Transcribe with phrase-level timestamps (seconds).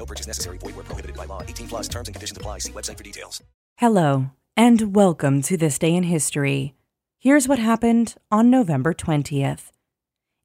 [0.00, 0.56] No purchase necessary.
[0.56, 1.42] Void where prohibited by law.
[1.42, 2.60] 18 plus terms and conditions apply.
[2.60, 3.42] See website for details.
[3.76, 6.74] Hello, and welcome to This Day in History.
[7.18, 9.72] Here's what happened on November 20th.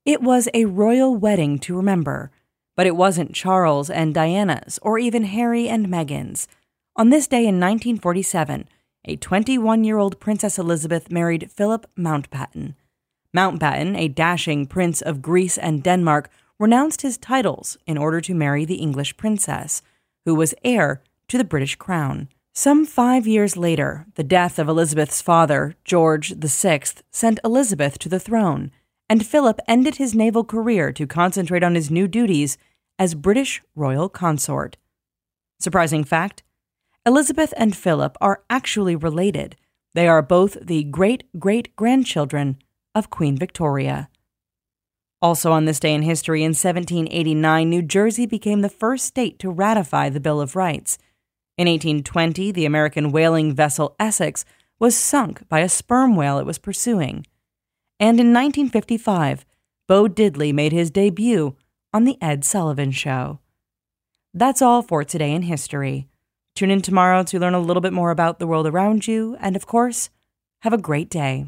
[0.03, 2.31] It was a royal wedding to remember,
[2.75, 6.49] but it wasn't Charles and Diana's or even Harry and Meghan's.
[6.97, 8.67] On this day in 1947,
[9.05, 12.75] a 21 year old Princess Elizabeth married Philip Mountbatten.
[13.33, 18.65] Mountbatten, a dashing prince of Greece and Denmark, renounced his titles in order to marry
[18.65, 19.81] the English princess,
[20.25, 22.29] who was heir to the British crown.
[22.53, 26.81] Some five years later, the death of Elizabeth's father, George VI,
[27.11, 28.71] sent Elizabeth to the throne,
[29.09, 32.57] and Philip ended his naval career to concentrate on his new duties
[32.97, 34.77] as British royal consort.
[35.59, 36.43] Surprising fact
[37.05, 39.55] Elizabeth and Philip are actually related.
[39.93, 42.57] They are both the great great grandchildren
[42.95, 44.09] of Queen Victoria.
[45.25, 49.49] Also, on this day in history, in 1789, New Jersey became the first state to
[49.49, 50.99] ratify the Bill of Rights.
[51.57, 54.45] In 1820, the American whaling vessel Essex
[54.77, 57.25] was sunk by a sperm whale it was pursuing.
[57.99, 59.47] And in 1955,
[59.87, 61.55] Bo Diddley made his debut
[61.91, 63.39] on The Ed Sullivan Show.
[64.31, 66.07] That's all for today in history.
[66.55, 69.55] Tune in tomorrow to learn a little bit more about the world around you, and
[69.55, 70.11] of course,
[70.61, 71.47] have a great day.